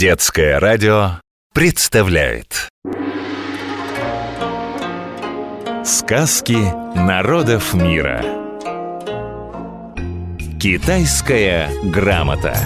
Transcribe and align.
Детское 0.00 0.58
радио 0.58 1.20
представляет. 1.52 2.70
Сказки 5.84 6.56
народов 6.96 7.74
мира. 7.74 8.24
Китайская 10.58 11.68
грамота. 11.84 12.56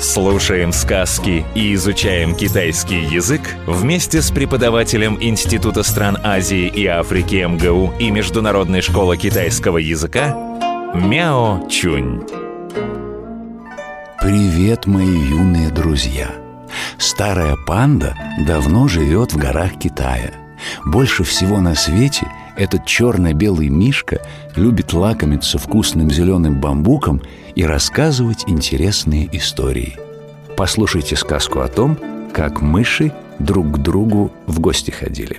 Слушаем 0.00 0.72
сказки 0.72 1.44
и 1.54 1.74
изучаем 1.74 2.34
китайский 2.34 3.00
язык 3.00 3.42
вместе 3.66 4.22
с 4.22 4.30
преподавателем 4.30 5.18
Института 5.20 5.82
стран 5.82 6.16
Азии 6.24 6.66
и 6.66 6.86
Африки 6.86 7.44
МГУ 7.46 7.92
и 7.98 8.10
Международной 8.10 8.80
школы 8.80 9.18
китайского 9.18 9.76
языка 9.76 10.34
Мяо 10.94 11.68
Чунь. 11.68 12.47
Привет, 14.20 14.86
мои 14.86 15.06
юные 15.06 15.70
друзья! 15.70 16.34
Старая 16.98 17.54
панда 17.54 18.16
давно 18.44 18.88
живет 18.88 19.32
в 19.32 19.36
горах 19.36 19.78
Китая. 19.78 20.32
Больше 20.84 21.22
всего 21.22 21.60
на 21.60 21.76
свете 21.76 22.26
этот 22.56 22.84
черно-белый 22.84 23.68
мишка 23.68 24.20
любит 24.56 24.92
лакомиться 24.92 25.56
вкусным 25.58 26.10
зеленым 26.10 26.60
бамбуком 26.60 27.22
и 27.54 27.62
рассказывать 27.62 28.42
интересные 28.48 29.28
истории. 29.36 29.96
Послушайте 30.56 31.14
сказку 31.14 31.60
о 31.60 31.68
том, 31.68 31.96
как 32.34 32.60
мыши 32.60 33.12
друг 33.38 33.70
к 33.70 33.78
другу 33.78 34.32
в 34.48 34.58
гости 34.58 34.90
ходили. 34.90 35.38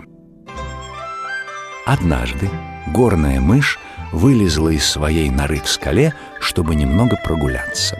Однажды 1.85 2.49
горная 2.87 3.41
мышь 3.41 3.77
вылезла 4.13 4.69
из 4.69 4.85
своей 4.85 5.29
норы 5.29 5.59
в 5.59 5.67
скале, 5.67 6.13
чтобы 6.39 6.75
немного 6.75 7.17
прогуляться. 7.21 7.99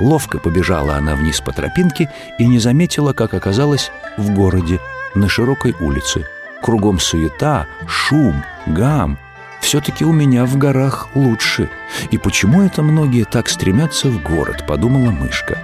Ловко 0.00 0.38
побежала 0.38 0.96
она 0.96 1.14
вниз 1.14 1.40
по 1.40 1.52
тропинке 1.52 2.10
и 2.38 2.46
не 2.46 2.58
заметила, 2.58 3.12
как 3.12 3.34
оказалась 3.34 3.92
в 4.16 4.34
городе, 4.34 4.80
на 5.14 5.28
широкой 5.28 5.74
улице– 5.78 6.26
Кругом 6.62 6.98
суета, 6.98 7.66
шум, 7.86 8.42
гам. 8.66 9.18
Все-таки 9.60 10.04
у 10.04 10.12
меня 10.12 10.44
в 10.44 10.56
горах 10.56 11.08
лучше. 11.14 11.70
И 12.10 12.18
почему 12.18 12.62
это 12.62 12.82
многие 12.82 13.24
так 13.24 13.48
стремятся 13.48 14.08
в 14.08 14.22
город, 14.22 14.64
подумала 14.66 15.10
мышка. 15.10 15.58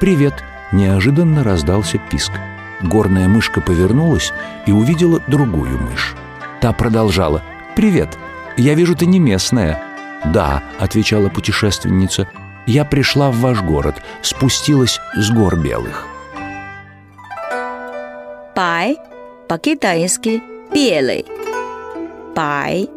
«Привет!»– 0.00 0.44
неожиданно 0.72 1.44
раздался 1.44 1.98
писк. 2.10 2.32
Горная 2.82 3.28
мышка 3.28 3.60
повернулась 3.60 4.32
и 4.66 4.72
увидела 4.72 5.20
другую 5.26 5.80
мышь. 5.80 6.14
Та 6.60 6.72
продолжала. 6.72 7.42
«Привет! 7.76 8.18
Я 8.56 8.74
вижу, 8.74 8.94
ты 8.96 9.06
не 9.06 9.20
местная». 9.20 9.82
«Да»,— 10.24 10.62
отвечала 10.78 11.28
путешественница,— 11.28 12.28
«я 12.66 12.84
пришла 12.84 13.30
в 13.30 13.36
ваш 13.36 13.60
город, 13.62 13.96
спустилась 14.22 15.00
с 15.14 15.30
гор 15.30 15.56
белых». 15.56 16.06
Пай 18.54 18.98
по-китайски 19.48 20.42
«белый». 20.72 21.26
Пай. 22.34 22.88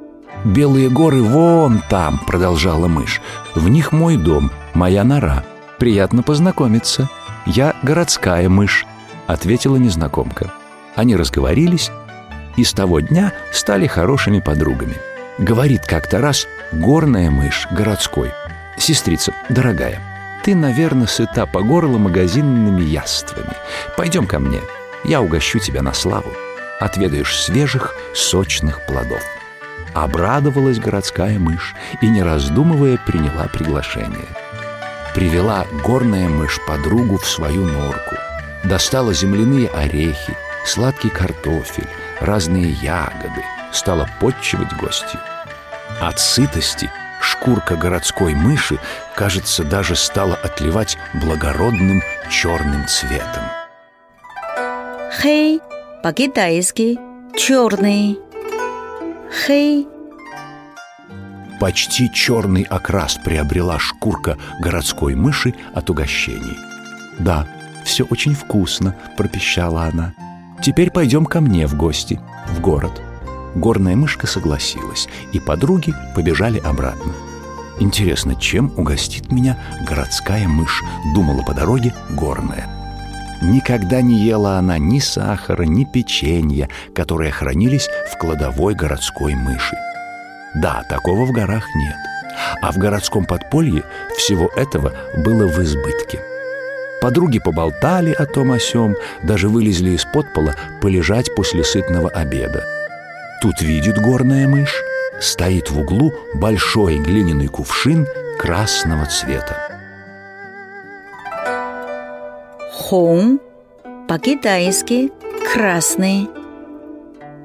«Белые 0.45 0.90
горы 0.90 1.22
вон 1.22 1.82
там»,— 1.90 2.20
продолжала 2.28 2.88
мышь. 2.88 3.22
«В 3.56 3.68
них 3.70 3.92
мой 3.92 4.18
дом, 4.18 4.52
моя 4.73 5.04
нора. 5.04 5.44
Приятно 5.80 6.23
познакомиться. 6.23 7.10
Я 7.45 7.76
городская 7.84 8.50
мышь»,— 8.50 8.86
ответила 9.28 9.78
незнакомка. 9.78 10.54
Они 10.95 11.16
разговорились 11.16 11.92
и 12.56 12.64
с 12.64 12.73
того 12.73 13.00
дня 13.00 13.34
стали 13.52 13.88
хорошими 13.88 14.40
подругами. 14.40 14.95
Говорит 15.38 15.86
как-то 15.86 16.20
раз 16.20 16.48
горная 16.72 17.30
мышь 17.30 17.68
городской. 17.72 18.32
«Сестрица, 18.78 19.33
дорогая, 19.50 20.02
ты, 20.44 20.56
наверное, 20.56 21.08
сыта 21.08 21.45
по 21.45 21.61
горло 21.61 21.97
магазинными 21.97 22.83
яствами. 22.83 23.53
Пойдем 23.97 24.28
ко 24.28 24.39
мне, 24.39 24.61
я 25.03 25.22
угощу 25.22 25.59
тебя 25.59 25.81
на 25.81 25.94
славу. 25.94 26.31
Отведаешь 26.80 27.36
свежих, 27.36 27.95
сочных 28.14 28.86
плодов». 28.86 29.22
Обрадовалась 29.93 30.80
городская 30.80 31.39
мышь 31.39 31.73
и, 32.02 32.08
не 32.08 32.21
раздумывая, 32.21 32.98
приняла 32.98 33.48
приглашение. 33.48 34.27
Привела 35.15 35.65
горная 35.83 36.30
мышь 36.30 36.59
подругу 36.67 37.17
в 37.17 37.26
свою 37.26 37.65
норку. 37.65 38.15
Достала 38.64 39.14
земляные 39.14 39.70
орехи, 39.70 40.38
сладкий 40.64 41.09
картофель, 41.09 41.88
разные 42.20 42.70
ягоды, 42.71 43.44
стала 43.71 44.08
подчивать 44.20 44.71
гостью. 44.77 45.20
От 45.99 46.20
сытости 46.20 46.92
шкурка 47.22 47.76
городской 47.76 48.33
мыши, 48.33 48.80
кажется, 49.16 49.64
даже 49.64 49.95
стала 49.95 50.36
отливать 50.36 50.98
благородным 51.14 52.02
черным 52.30 52.88
цветом. 52.88 53.44
Хей 55.22 55.61
по-китайски 56.04 56.98
черный. 57.36 58.20
Хей. 59.45 59.88
Почти 61.60 62.11
черный 62.14 62.64
окрас 62.64 63.17
приобрела 63.23 63.80
шкурка 63.80 64.38
городской 64.60 65.16
мыши 65.16 65.56
от 65.73 65.89
угощений. 65.89 66.58
«Да, 67.20 67.48
все 67.83 68.04
очень 68.06 68.36
вкусно»,— 68.36 68.95
пропищала 69.17 69.83
она. 69.86 70.14
«Теперь 70.61 70.92
пойдем 70.92 71.26
ко 71.26 71.42
мне 71.42 71.66
в 71.66 71.76
гости, 71.76 72.22
в 72.48 72.61
город». 72.61 73.02
Горная 73.55 73.95
мышка 73.95 74.27
согласилась, 74.27 75.08
и 75.33 75.39
подруги 75.39 75.93
побежали 76.15 76.59
обратно. 76.59 77.13
«Интересно, 77.80 78.35
чем 78.35 78.71
угостит 78.75 79.31
меня 79.31 79.58
городская 79.87 80.47
мышь?»— 80.47 80.83
думала 81.13 81.43
по 81.43 81.53
дороге 81.53 81.93
горная. 82.09 82.67
Никогда 83.41 84.02
не 84.02 84.17
ела 84.17 84.58
она 84.58 84.80
ни 84.80 84.99
сахара, 84.99 85.63
ни 85.63 85.83
печенья, 85.83 86.69
которые 86.95 87.31
хранились 87.31 87.87
в 88.11 88.17
кладовой 88.17 88.73
городской 88.73 89.35
мыши. 89.35 89.75
Да, 90.55 90.83
такого 90.89 91.25
в 91.25 91.31
горах 91.31 91.64
нет. 91.75 91.95
А 92.61 92.71
в 92.71 92.77
городском 92.77 93.25
подполье 93.25 93.83
всего 94.17 94.49
этого 94.55 94.93
было 95.17 95.47
в 95.47 95.59
избытке. 95.59 96.19
Подруги 96.99 97.37
поболтали 97.37 98.11
о 98.11 98.25
том 98.25 98.52
о 98.52 98.59
сём, 98.59 98.95
даже 99.21 99.49
вылезли 99.49 99.91
из 99.91 100.03
подпола 100.05 100.55
полежать 100.81 101.33
после 101.35 101.64
сытного 101.64 102.09
обеда. 102.09 102.65
Тут 103.39 103.61
видит 103.61 103.99
горная 103.99 104.48
мышь, 104.48 104.83
стоит 105.20 105.70
в 105.70 105.80
углу 105.80 106.11
большой 106.36 106.98
глиняный 106.98 107.48
кувшин 107.48 108.08
красного 108.39 109.05
цвета. 109.05 109.55
Хун 112.73 113.39
по-китайски 114.08 115.11
красный. 115.53 116.30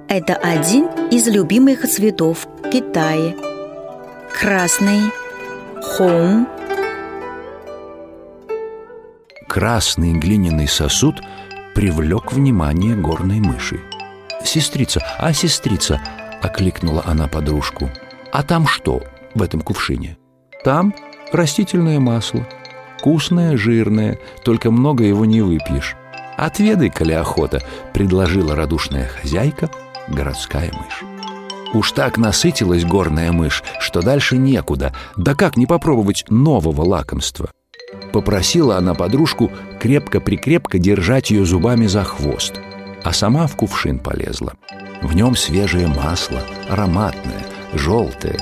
Это 0.08 0.34
один 0.34 0.86
из 1.10 1.26
любимых 1.26 1.86
цветов 1.86 2.47
Китая. 2.72 3.34
Красный 4.41 5.12
хун. 5.82 6.47
Красный 9.47 10.14
глиняный 10.14 10.69
сосуд 10.69 11.16
привлек 11.75 12.32
внимание 12.32 12.94
горной 12.94 13.41
мыши. 13.41 13.81
«Сестрица, 14.44 15.03
а 15.19 15.32
сестрица!»— 15.32 16.00
окликнула 16.42 17.03
она 17.06 17.28
подружку. 17.28 17.91
«А 18.32 18.42
там 18.42 18.66
что 18.66 19.03
в 19.34 19.42
этом 19.42 19.60
кувшине?» 19.60 20.16
«Там 20.64 20.94
растительное 21.32 22.00
масло», 22.00 22.47
Вкусное, 23.02 23.56
жирное, 23.56 24.20
только 24.44 24.70
много 24.70 25.02
его 25.02 25.25
не 25.25 25.41
выпьешь. 25.41 25.97
Отведай, 26.36 26.88
коли 26.88 27.10
охота, 27.10 27.60
предложила 27.92 28.54
радушная 28.54 29.08
хозяйка, 29.08 29.69
городская 30.06 30.70
мышь. 30.72 31.02
Уж 31.75 31.91
так 31.91 32.16
насытилась 32.16 32.84
горная 32.84 33.32
мышь, 33.32 33.64
что 33.81 34.02
дальше 34.02 34.36
некуда. 34.36 34.94
Да 35.16 35.34
как 35.34 35.56
не 35.56 35.66
попробовать 35.66 36.26
нового 36.28 36.82
лакомства? 36.82 37.50
Попросила 38.12 38.76
она 38.76 38.94
подружку 38.94 39.50
крепко-прикрепко 39.81 40.78
держать 40.78 41.32
ее 41.32 41.44
зубами 41.44 41.88
за 41.88 42.05
хвост, 42.05 42.61
а 43.04 43.12
сама 43.12 43.46
в 43.46 43.56
кувшин 43.56 43.99
полезла. 43.99 44.54
В 45.02 45.14
нем 45.14 45.37
свежее 45.37 45.88
масло, 45.88 46.40
ароматное, 46.69 47.44
желтое. 47.75 48.38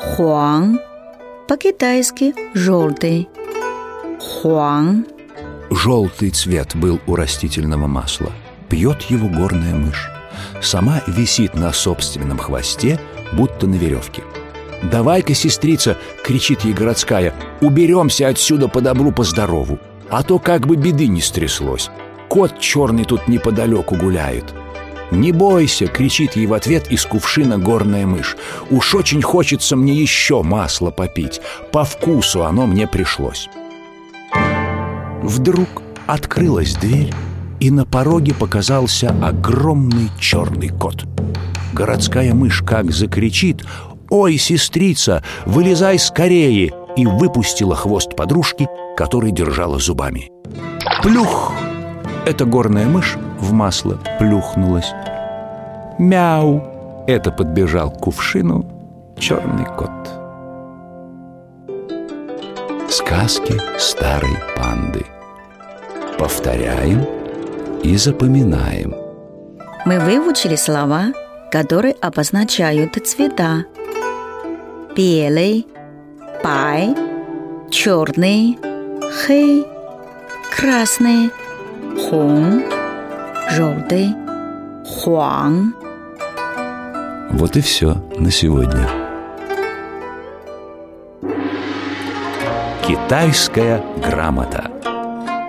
Хуан 0.00 0.80
по-китайски 1.48 2.34
желтый. 2.54 3.28
Хуан. 4.20 5.06
Желтый 5.70 6.30
цвет 6.30 6.74
был 6.74 7.00
у 7.06 7.14
растительного 7.14 7.86
масла. 7.86 8.32
Пьет 8.68 9.02
его 9.02 9.28
горная 9.28 9.74
мышь. 9.74 10.10
Сама 10.60 11.02
висит 11.06 11.54
на 11.54 11.72
собственном 11.72 12.38
хвосте, 12.38 12.98
будто 13.32 13.66
на 13.66 13.74
веревке. 13.74 14.22
«Давай-ка, 14.82 15.34
сестрица!»— 15.34 15.96
кричит 16.24 16.62
ей 16.62 16.72
городская. 16.74 17.34
«Уберемся 17.60 18.28
отсюда 18.28 18.68
по 18.68 18.80
добру, 18.80 19.12
по 19.12 19.22
здорову, 19.22 19.78
а 20.10 20.22
то 20.22 20.38
как 20.38 20.66
бы 20.66 20.76
беды 20.76 21.06
не 21.06 21.20
стряслось. 21.20 21.90
Кот 22.32 22.58
черный 22.58 23.04
тут 23.04 23.28
неподалеку 23.28 23.94
гуляет». 23.94 24.54
«Не 25.10 25.32
бойся!»— 25.32 25.86
кричит 25.88 26.34
ей 26.34 26.46
в 26.46 26.54
ответ 26.54 26.90
из 26.90 27.04
кувшина 27.04 27.58
горная 27.58 28.06
мышь. 28.06 28.38
«Уж 28.70 28.94
очень 28.94 29.20
хочется 29.20 29.76
мне 29.76 29.92
еще 29.92 30.42
масла 30.42 30.90
попить. 30.90 31.42
По 31.72 31.84
вкусу 31.84 32.46
оно 32.46 32.66
мне 32.66 32.86
пришлось». 32.86 33.50
Вдруг 35.22 35.82
открылась 36.06 36.74
дверь, 36.74 37.12
и 37.60 37.70
на 37.70 37.84
пороге 37.84 38.32
показался 38.32 39.14
огромный 39.22 40.08
черный 40.18 40.70
кот. 40.70 41.04
Городская 41.74 42.32
мышь 42.32 42.62
как 42.62 42.92
закричит 42.92 43.62
«Ой, 44.08 44.38
сестрица, 44.38 45.22
вылезай 45.44 45.98
скорее!» 45.98 46.72
и 46.96 47.04
выпустила 47.04 47.76
хвост 47.76 48.16
подружки, 48.16 48.68
который 48.96 49.32
держала 49.32 49.78
зубами. 49.78 50.30
Плюх! 51.02 51.52
Эта 52.24 52.44
горная 52.44 52.86
мышь 52.86 53.16
в 53.40 53.52
масло 53.52 53.98
плюхнулась. 54.20 54.92
Мяу! 55.98 56.62
Это 57.08 57.32
подбежал 57.32 57.90
к 57.90 57.98
кувшину 57.98 58.64
черный 59.18 59.64
кот. 59.76 59.90
Сказки 62.88 63.60
старой 63.76 64.36
панды. 64.56 65.04
Повторяем 66.16 67.04
и 67.82 67.96
запоминаем. 67.96 68.94
Мы 69.84 69.98
выучили 69.98 70.54
слова, 70.54 71.12
которые 71.50 71.94
обозначают 72.00 73.04
цвета. 73.04 73.64
Белый, 74.94 75.66
бай, 76.44 76.94
черный, 77.70 78.58
хей, 79.26 79.66
красный, 80.56 81.32
хун, 81.96 82.62
желтый, 83.50 84.14
хуан. 84.86 85.74
Вот 87.30 87.56
и 87.56 87.60
все 87.60 87.96
на 88.18 88.30
сегодня. 88.30 88.88
Китайская 92.86 93.82
грамота. 94.04 94.70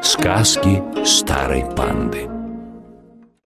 Сказки 0.02 0.82
старой 1.06 1.66
панды. 1.76 2.33